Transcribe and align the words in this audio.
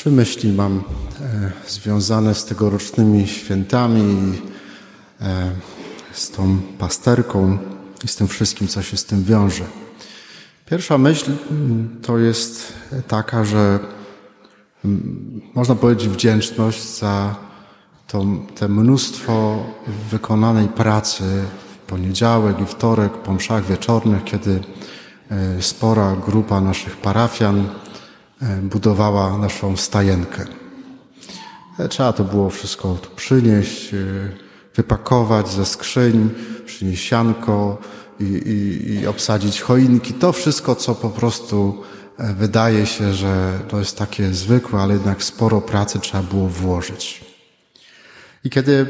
Trzy 0.00 0.10
myśli 0.10 0.52
mam 0.52 0.82
e, 1.20 1.52
związane 1.68 2.34
z 2.34 2.44
tegorocznymi 2.44 3.28
świętami, 3.28 4.32
e, 5.20 5.50
z 6.12 6.30
tą 6.30 6.58
pasterką 6.78 7.58
i 8.04 8.08
z 8.08 8.16
tym 8.16 8.28
wszystkim, 8.28 8.68
co 8.68 8.82
się 8.82 8.96
z 8.96 9.04
tym 9.04 9.24
wiąże. 9.24 9.64
Pierwsza 10.66 10.98
myśl 10.98 11.32
mm, 11.50 12.00
to 12.02 12.18
jest 12.18 12.72
taka, 13.08 13.44
że 13.44 13.78
mm, 14.84 15.40
można 15.54 15.74
powiedzieć 15.74 16.08
wdzięczność 16.08 16.98
za 16.98 17.34
to, 18.06 18.26
te 18.54 18.68
mnóstwo 18.68 19.66
wykonanej 20.10 20.68
pracy 20.68 21.24
w 21.74 21.86
poniedziałek 21.86 22.60
i 22.60 22.66
wtorek 22.66 23.12
po 23.12 23.32
mszach 23.32 23.66
wieczornych, 23.66 24.24
kiedy 24.24 24.60
e, 25.30 25.62
spora 25.62 26.16
grupa 26.26 26.60
naszych 26.60 26.96
parafian 26.96 27.68
budowała 28.62 29.38
naszą 29.38 29.76
stajenkę. 29.76 30.44
E, 31.78 31.88
trzeba 31.88 32.12
to 32.12 32.24
było 32.24 32.50
wszystko 32.50 32.94
tu 32.94 33.10
przynieść, 33.16 33.94
e, 33.94 33.96
wypakować 34.74 35.48
ze 35.48 35.66
skrzyń, 35.66 36.30
przynieść 36.66 37.08
sianko 37.08 37.78
i, 38.20 38.24
i, 38.24 38.92
i 38.94 39.06
obsadzić 39.06 39.60
choinki. 39.60 40.14
To 40.14 40.32
wszystko, 40.32 40.74
co 40.74 40.94
po 40.94 41.10
prostu 41.10 41.82
wydaje 42.18 42.86
się, 42.86 43.14
że 43.14 43.58
to 43.68 43.78
jest 43.78 43.98
takie 43.98 44.34
zwykłe, 44.34 44.80
ale 44.80 44.94
jednak 44.94 45.22
sporo 45.22 45.60
pracy 45.60 45.98
trzeba 45.98 46.22
było 46.22 46.48
włożyć. 46.48 47.24
I 48.44 48.50
kiedy 48.50 48.86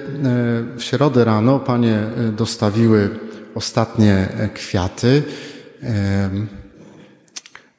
w 0.76 0.82
środę 0.82 1.24
rano 1.24 1.58
panie 1.58 2.02
dostawiły 2.36 3.18
ostatnie 3.54 4.28
kwiaty, 4.54 5.22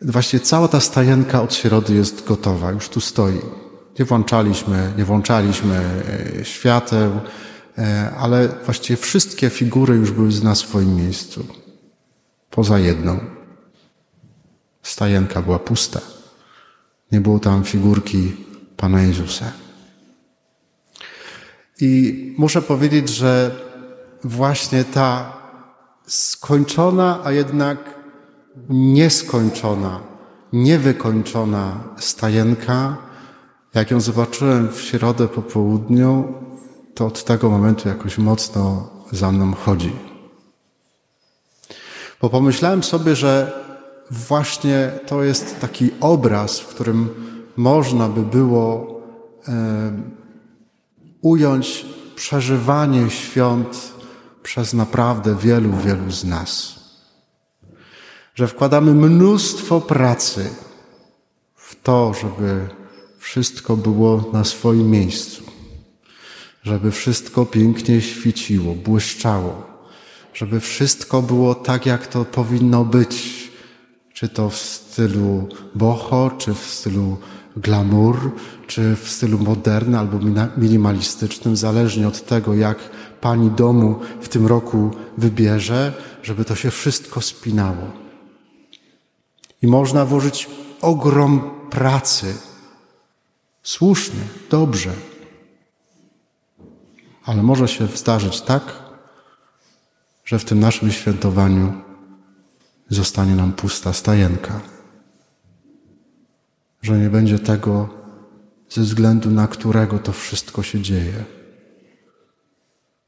Właśnie 0.02 0.40
cała 0.40 0.68
ta 0.68 0.80
stajenka 0.80 1.42
od 1.42 1.54
środy 1.54 1.94
jest 1.94 2.26
gotowa, 2.26 2.72
już 2.72 2.90
tu 2.90 3.02
stoi. 3.02 3.40
Nie 4.00 4.06
włączaliśmy, 4.06 4.94
nie 4.98 5.06
włączaliśmy 5.06 5.76
e, 6.40 6.46
świateł, 6.46 7.12
e, 7.78 8.12
ale 8.18 8.50
właściwie 8.66 8.98
wszystkie 8.98 9.50
figury 9.50 9.96
już 9.96 10.12
były 10.12 10.30
na 10.44 10.56
swoim 10.56 10.96
miejscu. 10.96 11.46
Poza 12.50 12.80
jedną. 12.80 13.20
Stajenka 14.84 15.42
była 15.42 15.60
pusta. 15.60 16.02
Nie 17.12 17.22
było 17.22 17.40
tam 17.40 17.64
figurki 17.64 18.36
Pana 18.78 19.02
Jezusa. 19.02 19.52
I 21.82 22.36
muszę 22.38 22.62
powiedzieć, 22.62 23.10
że 23.10 23.56
właśnie 24.24 24.84
ta 24.84 25.38
skończona, 26.08 27.20
a 27.24 27.32
jednak 27.32 27.91
nieskończona, 28.70 30.00
niewykończona 30.54 31.84
stajenka, 31.98 32.98
jak 33.74 33.92
ją 33.92 34.02
zobaczyłem 34.02 34.70
w 34.70 34.82
środę 34.82 35.28
po 35.28 35.42
południu, 35.42 36.34
to 36.96 37.06
od 37.06 37.24
tego 37.24 37.50
momentu 37.50 37.90
jakoś 37.90 38.18
mocno 38.18 38.90
za 39.12 39.32
mną 39.32 39.54
chodzi. 39.54 39.92
Bo 42.22 42.30
pomyślałem 42.30 42.84
sobie, 42.84 43.16
że 43.16 43.52
właśnie 44.12 44.92
to 45.08 45.24
jest 45.24 45.60
taki 45.60 45.90
obraz, 46.00 46.60
w 46.60 46.68
którym 46.68 47.10
można 47.58 48.10
by 48.10 48.22
było 48.22 49.02
e, 49.48 49.92
ująć 51.22 51.86
przeżywanie 52.16 53.10
świąt 53.10 53.92
przez 54.44 54.74
naprawdę 54.74 55.36
wielu, 55.36 55.72
wielu 55.86 56.12
z 56.12 56.24
nas 56.24 56.81
że 58.36 58.48
wkładamy 58.48 58.94
mnóstwo 58.94 59.82
pracy 59.82 60.50
w 61.56 61.76
to, 61.84 62.14
żeby 62.22 62.68
wszystko 63.20 63.78
było 63.78 64.30
na 64.34 64.44
swoim 64.44 64.90
miejscu, 64.90 65.44
żeby 66.64 66.92
wszystko 66.92 67.46
pięknie 67.46 68.02
świeciło, 68.02 68.76
błyszczało, 68.76 69.64
żeby 70.34 70.60
wszystko 70.60 71.22
było 71.22 71.56
tak, 71.56 71.86
jak 71.86 72.08
to 72.08 72.26
powinno 72.26 72.86
być, 72.86 73.52
czy 74.14 74.30
to 74.30 74.50
w 74.50 74.58
stylu 74.58 75.48
boho, 75.76 76.32
czy 76.38 76.54
w 76.54 76.66
stylu 76.66 77.18
glamour, 77.56 78.32
czy 78.68 78.96
w 78.96 79.10
stylu 79.10 79.40
moderny 79.40 80.00
albo 80.00 80.20
minimalistycznym, 80.58 81.56
zależnie 81.56 82.08
od 82.08 82.26
tego, 82.26 82.54
jak 82.54 82.78
pani 83.22 83.50
domu 83.50 84.00
w 84.22 84.30
tym 84.30 84.48
roku 84.48 84.92
wybierze, 85.18 85.94
żeby 86.24 86.46
to 86.46 86.56
się 86.56 86.72
wszystko 86.72 87.22
spinało. 87.22 88.02
I 89.62 89.68
można 89.68 90.06
włożyć 90.06 90.50
ogrom 90.82 91.52
pracy. 91.70 92.38
Słusznie, 93.64 94.22
dobrze. 94.50 94.94
Ale 97.26 97.44
może 97.44 97.68
się 97.68 97.88
zdarzyć 97.88 98.42
tak, 98.42 98.64
że 100.26 100.40
w 100.40 100.46
tym 100.46 100.60
naszym 100.60 100.92
świętowaniu 100.92 101.74
zostanie 102.90 103.36
nam 103.36 103.54
pusta 103.54 103.94
stajenka. 103.94 104.62
Że 106.82 106.98
nie 106.98 107.10
będzie 107.10 107.40
tego, 107.40 107.90
ze 108.70 108.82
względu 108.82 109.30
na 109.30 109.48
którego 109.48 110.00
to 110.00 110.12
wszystko 110.12 110.64
się 110.64 110.82
dzieje. 110.82 111.24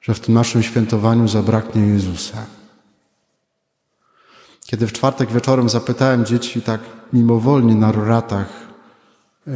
Że 0.01 0.13
w 0.13 0.19
tym 0.19 0.33
naszym 0.33 0.63
świętowaniu 0.63 1.27
zabraknie 1.27 1.81
Jezusa. 1.81 2.45
Kiedy 4.65 4.87
w 4.87 4.93
czwartek 4.93 5.31
wieczorem 5.31 5.69
zapytałem 5.69 6.25
dzieci 6.25 6.61
tak 6.61 6.81
mimowolnie 7.13 7.75
na 7.75 7.91
roratach, 7.91 8.47
yy, 9.47 9.53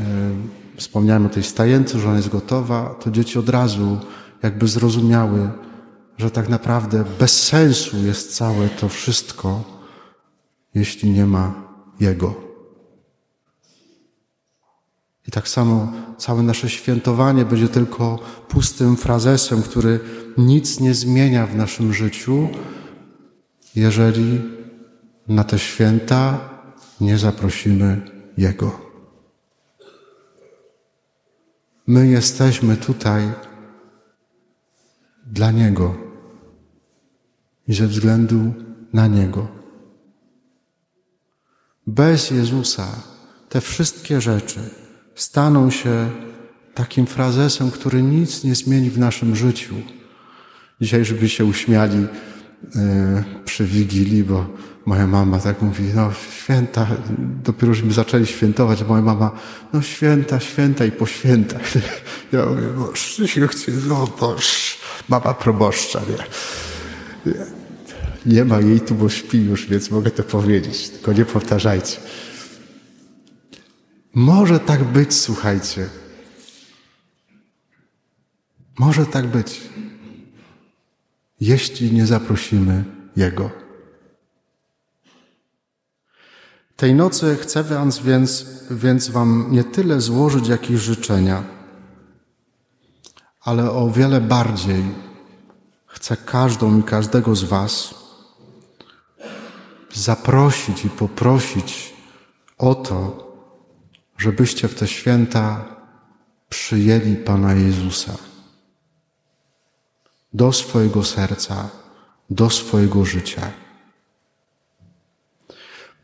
wspomniałem 0.78 1.26
o 1.26 1.30
tej 1.30 1.44
stajence, 1.44 2.00
że 2.00 2.08
ona 2.08 2.18
jest 2.18 2.30
gotowa, 2.30 2.96
to 3.00 3.12
dzieci 3.12 3.40
od 3.40 3.50
razu 3.50 3.98
jakby 4.44 4.68
zrozumiały, 4.68 5.50
że 6.18 6.32
tak 6.32 6.50
naprawdę 6.50 7.04
bez 7.20 7.44
sensu 7.44 7.98
jest 7.98 8.36
całe 8.36 8.70
to 8.70 8.90
wszystko, 8.90 9.64
jeśli 10.76 11.12
nie 11.12 11.26
ma 11.26 11.54
Jego. 12.00 12.48
I 15.28 15.32
tak 15.32 15.48
samo 15.48 15.92
całe 16.18 16.44
nasze 16.44 16.70
świętowanie 16.70 17.46
będzie 17.46 17.70
tylko 17.70 18.20
pustym 18.48 18.98
frazesem, 18.98 19.64
który 19.64 20.00
nic 20.38 20.80
nie 20.80 20.94
zmienia 20.94 21.48
w 21.48 21.56
naszym 21.56 21.94
życiu, 21.94 22.48
jeżeli 23.76 24.42
na 25.28 25.44
te 25.44 25.60
święta 25.60 26.50
nie 27.02 27.18
zaprosimy 27.18 28.02
Jego. 28.38 28.88
My 31.88 32.08
jesteśmy 32.08 32.78
tutaj 32.78 33.32
dla 35.26 35.52
Niego 35.52 35.96
i 37.68 37.74
ze 37.74 37.88
względu 37.88 38.54
na 38.94 39.08
Niego. 39.08 39.48
Bez 41.88 42.32
Jezusa 42.32 42.88
te 43.50 43.62
wszystkie 43.62 44.22
rzeczy 44.22 44.60
staną 45.16 45.72
się 45.72 46.10
takim 46.74 47.06
frazesem, 47.06 47.72
który 47.72 48.04
nic 48.04 48.44
nie 48.44 48.56
zmieni 48.56 48.90
w 48.90 49.00
naszym 49.00 49.36
życiu. 49.36 49.76
Dzisiaj, 50.82 51.06
żeby 51.06 51.30
się 51.30 51.46
uśmiali 51.46 52.00
yy, 52.00 53.24
przy 53.46 53.66
Wigilii, 53.66 54.24
bo 54.24 54.46
moja 54.88 55.08
mama 55.08 55.40
tak 55.40 55.62
mówi, 55.62 55.84
no 55.96 56.12
święta, 56.38 56.88
dopiero 57.44 57.74
żeśmy 57.74 57.94
zaczęli 57.94 58.26
świętować, 58.26 58.84
moja 58.84 59.02
mama, 59.02 59.32
no 59.74 59.82
święta, 59.82 60.40
święta 60.40 60.86
i 60.86 60.92
po 60.92 61.06
świętach. 61.06 61.62
Ja 62.32 62.46
mówię, 62.46 62.68
boż, 62.68 63.22
no 63.88 64.08
boż, 64.20 64.80
mama 65.10 65.34
proboszcza, 65.34 66.02
nie? 66.10 67.34
Nie 68.26 68.46
ma 68.46 68.60
jej 68.60 68.80
tu, 68.80 68.96
bo 68.96 69.10
śpi 69.10 69.38
już, 69.38 69.66
więc 69.66 69.92
mogę 69.92 70.12
to 70.12 70.24
powiedzieć, 70.24 70.90
tylko 70.90 71.14
nie 71.14 71.26
powtarzajcie. 71.26 71.98
Może 74.14 74.60
tak 74.60 74.84
być, 74.84 75.14
słuchajcie. 75.14 75.90
Może 78.80 79.06
tak 79.06 79.28
być, 79.28 79.62
jeśli 81.40 81.94
nie 81.94 82.06
zaprosimy 82.06 82.84
Jego. 83.16 83.67
Tej 86.78 86.96
nocy 86.96 87.38
chcę 87.42 87.64
więc, 87.64 88.00
więc, 88.72 89.10
Wam 89.10 89.48
nie 89.50 89.64
tyle 89.64 90.02
złożyć 90.02 90.48
jakieś 90.48 90.80
życzenia, 90.80 91.44
ale 93.42 93.72
o 93.72 93.92
wiele 93.92 94.22
bardziej 94.22 94.84
chcę 95.86 96.18
każdą 96.18 96.80
i 96.80 96.84
każdego 96.84 97.36
z 97.36 97.44
Was 97.44 97.94
zaprosić 99.94 100.86
i 100.86 100.90
poprosić 100.90 101.94
o 102.58 102.76
to, 102.76 103.28
żebyście 104.18 104.68
w 104.68 104.76
te 104.76 104.88
święta 104.88 105.66
przyjęli 106.50 107.16
Pana 107.16 107.54
Jezusa 107.54 108.14
do 110.34 110.54
swojego 110.54 111.04
serca, 111.04 111.70
do 112.30 112.50
swojego 112.50 113.06
życia. 113.06 113.52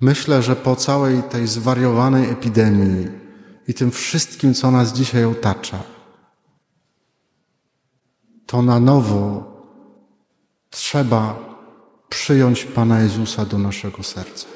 Myślę, 0.03 0.41
że 0.41 0.55
po 0.55 0.75
całej 0.75 1.23
tej 1.23 1.47
zwariowanej 1.47 2.29
epidemii 2.29 3.07
i 3.67 3.73
tym 3.73 3.91
wszystkim, 3.91 4.53
co 4.53 4.71
nas 4.71 4.94
dzisiaj 4.94 5.25
otacza, 5.25 5.83
to 8.45 8.61
na 8.61 8.79
nowo 8.79 9.23
trzeba 10.69 11.39
przyjąć 12.09 12.65
Pana 12.65 13.00
Jezusa 13.00 13.45
do 13.45 13.57
naszego 13.57 14.03
serca. 14.03 14.47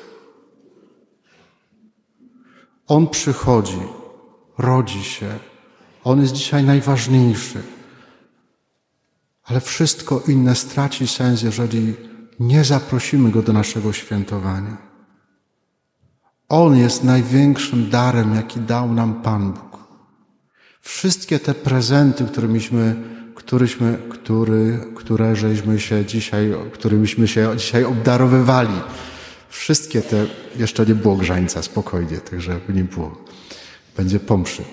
On 2.87 3.07
przychodzi, 3.07 3.81
rodzi 4.57 5.03
się, 5.03 5.39
On 6.03 6.21
jest 6.21 6.33
dzisiaj 6.33 6.63
najważniejszy. 6.63 7.63
Ale 9.43 9.61
wszystko 9.61 10.23
inne 10.27 10.55
straci 10.55 11.07
sens, 11.07 11.41
jeżeli 11.41 11.95
nie 12.39 12.63
zaprosimy 12.63 13.31
Go 13.31 13.41
do 13.41 13.53
naszego 13.53 13.93
świętowania. 13.93 14.87
On 16.49 16.77
jest 16.77 17.03
największym 17.03 17.89
darem, 17.89 18.35
jaki 18.35 18.59
dał 18.59 18.93
nam 18.93 19.21
Pan 19.21 19.53
Bóg. 19.53 19.77
Wszystkie 20.81 21.39
te 21.39 21.53
prezenty, 21.53 22.25
którymiśmy, 22.25 22.95
któryśmy, 23.35 23.97
który, 24.09 24.79
które 24.95 25.35
żeśmy 25.35 25.79
się 25.79 26.05
dzisiaj, 26.05 26.53
którymiśmy 26.73 27.27
się 27.27 27.53
dzisiaj 27.57 27.83
obdarowywali, 27.83 28.81
wszystkie 29.49 30.01
te, 30.01 30.25
jeszcze 30.55 30.85
nie 30.85 30.95
było 30.95 31.15
grzańca, 31.15 31.61
spokojnie, 31.61 32.17
także 32.17 32.59
nie 32.69 32.83
było. 32.83 33.25
Będzie 33.97 34.19
pomszy. 34.19 34.63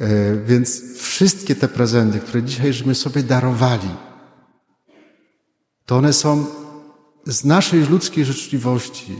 E, 0.00 0.36
więc 0.46 0.98
wszystkie 0.98 1.54
te 1.54 1.68
prezenty, 1.68 2.18
które 2.18 2.42
dzisiaj 2.42 2.72
żeśmy 2.72 2.94
sobie 2.94 3.22
darowali, 3.22 3.88
to 5.86 5.96
one 5.96 6.12
są 6.12 6.46
z 7.26 7.44
naszej 7.44 7.86
ludzkiej 7.86 8.24
życzliwości, 8.24 9.16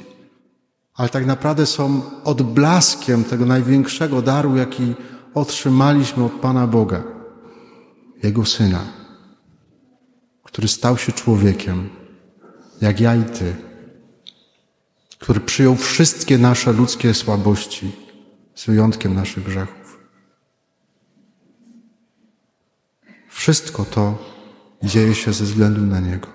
ale 0.97 1.09
tak 1.09 1.27
naprawdę 1.27 1.67
są 1.67 2.03
odblaskiem 2.25 3.25
tego 3.25 3.47
największego 3.47 4.23
daru, 4.23 4.57
jaki 4.57 4.95
otrzymaliśmy 5.35 6.25
od 6.25 6.33
Pana 6.33 6.67
Boga, 6.67 7.03
Jego 8.23 8.45
Syna, 8.45 8.85
który 10.43 10.69
stał 10.69 10.99
się 10.99 11.13
człowiekiem, 11.13 11.89
jak 12.81 13.01
ja 13.01 13.15
i 13.15 13.25
Ty, 13.25 13.57
który 15.19 15.41
przyjął 15.41 15.77
wszystkie 15.77 16.39
nasze 16.39 16.73
ludzkie 16.73 17.15
słabości, 17.15 17.93
z 18.55 18.67
wyjątkiem 18.67 19.15
naszych 19.15 19.45
grzechów. 19.45 19.99
Wszystko 23.29 23.85
to 23.85 24.19
dzieje 24.83 25.15
się 25.15 25.33
ze 25.33 25.45
względu 25.45 25.81
na 25.81 26.01
Niego. 26.01 26.29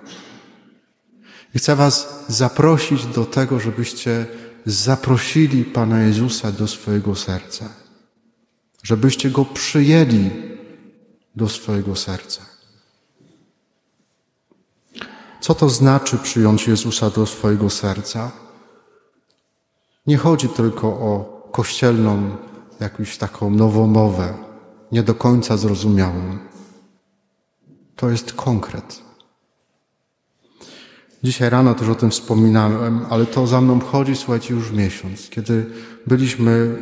I 1.55 1.59
chcę 1.59 1.75
Was 1.75 2.25
zaprosić 2.27 3.05
do 3.05 3.25
tego, 3.25 3.59
żebyście 3.59 4.25
zaprosili 4.65 5.65
Pana 5.65 6.01
Jezusa 6.01 6.51
do 6.51 6.67
swojego 6.67 7.15
serca, 7.15 7.69
żebyście 8.83 9.29
Go 9.29 9.45
przyjęli 9.45 10.29
do 11.35 11.49
swojego 11.49 11.95
serca. 11.95 12.41
Co 15.41 15.55
to 15.55 15.69
znaczy 15.69 16.17
przyjąć 16.17 16.67
Jezusa 16.67 17.09
do 17.09 17.25
swojego 17.25 17.69
serca? 17.69 18.31
Nie 20.07 20.17
chodzi 20.17 20.49
tylko 20.49 20.87
o 20.87 21.41
kościelną, 21.51 22.37
jakąś 22.79 23.17
taką 23.17 23.49
nowomowę, 23.49 24.33
nie 24.91 25.03
do 25.03 25.15
końca 25.15 25.57
zrozumiałą. 25.57 26.37
To 27.95 28.09
jest 28.09 28.33
konkret. 28.33 29.10
Dzisiaj 31.23 31.49
rano 31.49 31.73
też 31.73 31.89
o 31.89 31.95
tym 31.95 32.11
wspominałem, 32.11 33.05
ale 33.09 33.25
to 33.25 33.47
za 33.47 33.61
mną 33.61 33.79
chodzi, 33.79 34.15
słuchajcie, 34.15 34.53
już 34.53 34.71
miesiąc. 34.71 35.29
Kiedy 35.29 35.65
byliśmy 36.07 36.75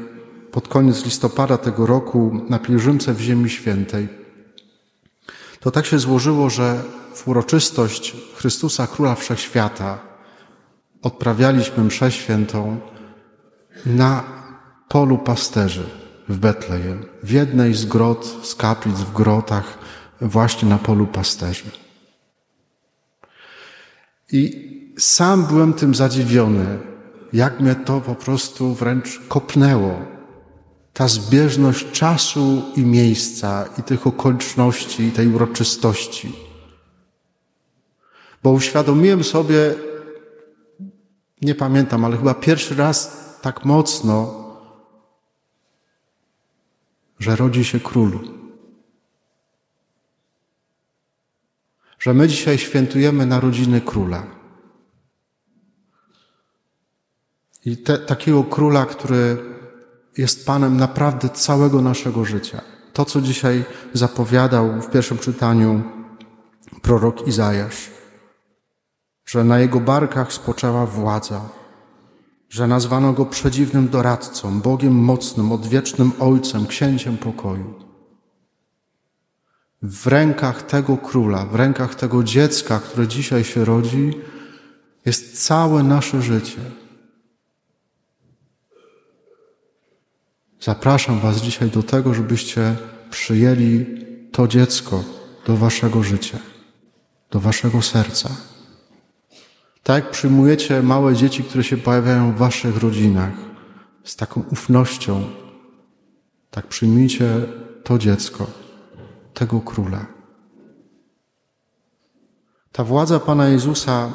pod 0.52 0.68
koniec 0.68 1.06
listopada 1.06 1.58
tego 1.58 1.86
roku 1.86 2.46
na 2.50 2.60
pielgrzymce 2.60 3.14
w 3.14 3.22
Ziemi 3.22 3.50
Świętej, 3.50 4.08
to 5.60 5.72
tak 5.72 5.86
się 5.86 6.00
złożyło, 6.00 6.50
że 6.50 6.84
w 7.16 7.28
uroczystość 7.28 8.16
Chrystusa 8.36 8.88
Króla 8.88 9.16
Wszechświata 9.16 10.00
odprawialiśmy 11.02 11.84
mszę 11.84 12.12
świętą 12.12 12.80
na 13.86 14.24
polu 14.90 15.18
pasterzy 15.18 15.90
w 16.30 16.38
Betlejem, 16.38 17.06
w 17.24 17.32
jednej 17.32 17.74
z 17.74 17.86
grot, 17.86 18.36
z 18.44 18.56
kaplic 18.56 18.96
w 18.96 19.14
grotach, 19.14 19.78
właśnie 20.22 20.70
na 20.70 20.78
polu 20.78 21.08
pasterzy. 21.08 21.72
I 24.32 24.70
sam 24.98 25.46
byłem 25.46 25.74
tym 25.74 25.96
zadziwiony, 25.96 26.80
jak 27.34 27.60
mnie 27.60 27.76
to 27.76 28.02
po 28.02 28.16
prostu 28.16 28.74
wręcz 28.74 29.20
kopnęło. 29.28 30.00
Ta 30.94 31.08
zbieżność 31.08 31.92
czasu 31.92 32.62
i 32.76 32.82
miejsca, 32.82 33.66
i 33.78 33.84
tych 33.84 34.08
okoliczności, 34.08 35.04
i 35.04 35.12
tej 35.12 35.28
uroczystości. 35.28 36.34
Bo 38.44 38.52
uświadomiłem 38.52 39.24
sobie, 39.24 39.76
nie 41.42 41.56
pamiętam, 41.56 42.06
ale 42.06 42.18
chyba 42.18 42.34
pierwszy 42.34 42.76
raz 42.76 43.18
tak 43.42 43.66
mocno, 43.66 44.46
że 47.20 47.36
rodzi 47.36 47.66
się 47.66 47.80
król. 47.80 48.39
Że 52.00 52.14
my 52.14 52.28
dzisiaj 52.28 52.58
świętujemy 52.58 53.26
narodziny 53.26 53.82
króla. 53.82 54.24
I 57.66 57.78
te, 57.78 57.98
takiego 57.98 58.44
króla, 58.44 58.86
który 58.86 59.38
jest 60.18 60.46
Panem 60.46 60.78
naprawdę 60.78 61.30
całego 61.30 61.82
naszego 61.82 62.26
życia. 62.26 62.62
To, 62.94 63.06
co 63.06 63.22
dzisiaj 63.22 63.64
zapowiadał 63.94 64.82
w 64.82 64.90
pierwszym 64.92 65.18
czytaniu 65.18 65.84
prorok 66.82 67.28
Izajasz, 67.28 67.90
że 69.26 69.44
na 69.44 69.60
jego 69.60 69.80
barkach 69.80 70.34
spoczęła 70.34 70.86
władza, 70.86 71.42
że 72.50 72.68
nazwano 72.68 73.14
go 73.14 73.26
przedziwnym 73.26 73.90
doradcą, 73.90 74.62
Bogiem 74.62 74.94
mocnym, 74.94 75.52
odwiecznym 75.52 76.12
Ojcem, 76.20 76.68
księciem 76.68 77.18
pokoju 77.18 77.89
w 79.82 80.08
rękach 80.08 80.64
tego 80.64 80.98
króla, 80.98 81.46
w 81.46 81.56
rękach 81.56 81.96
tego 81.96 82.24
dziecka, 82.24 82.80
które 82.80 83.08
dzisiaj 83.08 83.44
się 83.44 83.66
rodzi, 83.66 84.12
jest 85.06 85.46
całe 85.46 85.84
nasze 85.84 86.22
życie. 86.22 86.62
Zapraszam 90.62 91.20
Was 91.20 91.42
dzisiaj 91.42 91.70
do 91.70 91.84
tego, 91.84 92.14
żebyście 92.14 92.76
przyjęli 93.10 93.86
to 94.32 94.48
dziecko 94.48 95.04
do 95.46 95.58
Waszego 95.58 96.04
życia, 96.04 96.38
do 97.32 97.40
Waszego 97.40 97.82
serca. 97.82 98.30
Tak 99.84 100.04
jak 100.04 100.12
przyjmujecie 100.12 100.84
małe 100.84 101.16
dzieci, 101.16 101.44
które 101.44 101.64
się 101.64 101.78
pojawiają 101.78 102.34
w 102.34 102.38
Waszych 102.38 102.78
rodzinach, 102.78 103.34
z 104.04 104.16
taką 104.16 104.44
ufnością, 104.52 105.30
tak 106.52 106.68
przyjmijcie 106.68 107.30
to 107.84 107.98
dziecko 107.98 108.69
tego 109.40 109.62
króla. 109.62 110.06
Ta 112.72 112.84
władza 112.84 113.20
Pana 113.20 113.48
Jezusa 113.48 114.12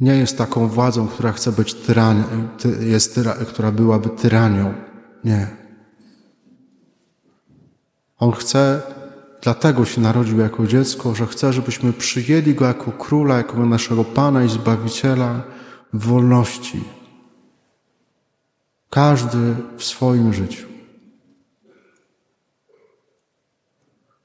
nie 0.00 0.16
jest 0.16 0.38
taką 0.38 0.68
władzą, 0.68 1.08
która 1.08 1.32
chce 1.32 1.52
być 1.52 1.74
tyranią, 1.74 2.24
jest 2.80 3.14
tyra, 3.14 3.34
która 3.34 3.72
byłaby 3.72 4.08
tyranią. 4.08 4.74
Nie. 5.24 5.46
On 8.18 8.32
chce, 8.32 8.82
dlatego 9.42 9.84
się 9.84 10.00
narodził 10.00 10.38
jako 10.38 10.66
dziecko, 10.66 11.14
że 11.14 11.26
chce, 11.26 11.52
żebyśmy 11.52 11.92
przyjęli 11.92 12.54
Go 12.54 12.64
jako 12.64 12.92
króla, 12.92 13.36
jako 13.36 13.66
naszego 13.66 14.04
Pana 14.04 14.44
i 14.44 14.48
Zbawiciela 14.48 15.42
w 15.92 16.06
wolności. 16.06 16.84
Każdy 18.90 19.56
w 19.76 19.84
swoim 19.84 20.32
życiu. 20.34 20.69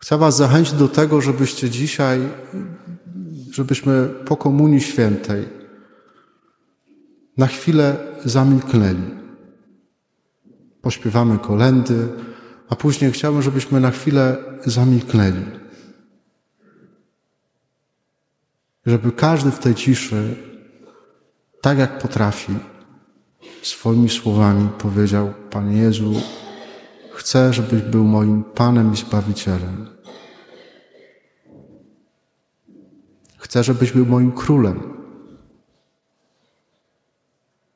Chcę 0.06 0.18
Was 0.18 0.38
zachęcić 0.38 0.74
do 0.74 0.88
tego, 0.88 1.22
żebyście 1.22 1.70
dzisiaj, 1.70 2.30
żebyśmy 3.52 4.10
po 4.26 4.38
Komunii 4.38 4.82
Świętej 4.82 5.50
na 7.38 7.48
chwilę 7.48 7.98
zamilknęli. 8.26 9.12
Pośpiewamy 10.82 11.40
kolendy, 11.40 12.08
a 12.70 12.76
później 12.76 13.12
chciałbym, 13.12 13.42
żebyśmy 13.42 13.80
na 13.80 13.92
chwilę 13.92 14.38
zamilknęli. 14.66 15.46
Żeby 18.86 19.12
każdy 19.12 19.52
w 19.52 19.60
tej 19.60 19.76
ciszy, 19.76 20.36
tak 21.62 21.78
jak 21.78 22.00
potrafi, 22.00 22.54
swoimi 23.62 24.10
słowami 24.10 24.70
powiedział: 24.78 25.34
Panie 25.50 25.78
Jezu, 25.78 26.14
chcę, 27.14 27.54
żebyś 27.54 27.82
był 27.82 28.04
moim 28.04 28.44
Panem 28.44 28.94
i 28.94 28.98
Zbawicielem. 28.98 29.95
Chcę, 33.56 33.64
żebyś 33.64 33.92
był 33.92 34.06
moim 34.06 34.32
królem. 34.32 34.84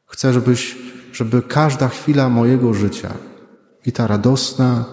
Chcę, 0.05 0.33
żebyś, 0.33 0.77
żeby 1.13 1.41
każda 1.41 1.87
chwila 1.87 2.29
mojego 2.29 2.73
życia 2.73 3.13
I 3.85 3.91
ta 3.91 4.07
radosna, 4.07 4.85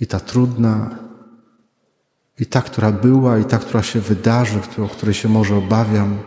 i 0.00 0.06
ta 0.06 0.20
trudna, 0.20 0.98
i 2.38 2.46
ta, 2.46 2.62
która 2.62 2.92
była, 2.92 3.38
i 3.38 3.44
ta, 3.44 3.58
która 3.58 3.82
się 3.82 4.00
wydarzy, 4.00 4.60
o 4.84 4.88
której 4.88 5.14
się 5.14 5.28
może 5.28 5.56
obawiam. 5.56 6.18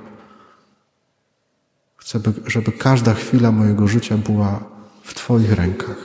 Chcę, 1.97 2.19
żeby 2.45 2.71
każda 2.71 3.13
chwila 3.13 3.51
mojego 3.51 3.87
życia 3.87 4.17
była 4.17 4.63
w 5.03 5.13
Twoich 5.13 5.51
rękach. 5.51 5.99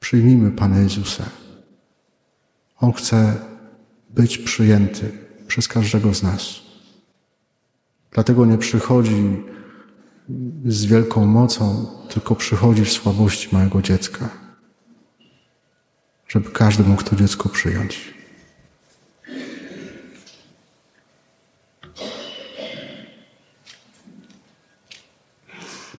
Przyjmijmy 0.00 0.50
Pana 0.50 0.78
Jezusa. 0.78 1.39
On 2.80 2.92
chce 2.92 3.34
być 4.10 4.38
przyjęty 4.38 5.12
przez 5.46 5.68
każdego 5.68 6.14
z 6.14 6.22
nas. 6.22 6.60
Dlatego 8.10 8.46
nie 8.46 8.58
przychodzi 8.58 9.42
z 10.64 10.84
wielką 10.84 11.26
mocą, 11.26 11.86
tylko 12.08 12.34
przychodzi 12.34 12.84
w 12.84 12.92
słabości 12.92 13.48
małego 13.52 13.82
dziecka, 13.82 14.28
żeby 16.28 16.50
każdy 16.50 16.82
mógł 16.82 17.02
to 17.02 17.16
dziecko 17.16 17.48
przyjąć. 17.48 18.19